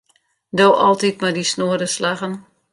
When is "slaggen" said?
1.95-2.33